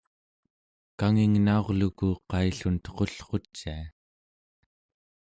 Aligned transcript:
kangingnaurluku 0.99 2.09
qaillun 2.31 2.75
tuqullrucia 2.83 3.75